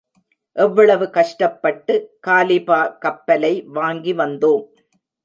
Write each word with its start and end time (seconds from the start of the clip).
எவ்வளவு 0.55 1.05
கஷ்டப்பட்டு 1.09 1.93
காலிபா 2.19 2.79
கப்பலை 2.99 3.53
வாங்கி 3.77 4.13
வந்தோம். 4.13 4.65